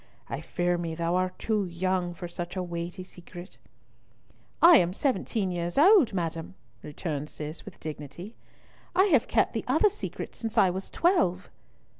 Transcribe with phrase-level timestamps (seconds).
[0.29, 3.59] I fear me thou art too young for such a weighty secret."
[4.59, 8.33] "I am seventeen years old, madam," returned Cis, with dignity;
[8.95, 11.51] "I have kept the other secret since I was twelve."